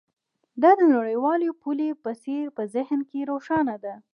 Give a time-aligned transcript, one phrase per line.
[0.61, 3.95] دا د نړیوالې پولې په څیر په ذهن کې روښانه ده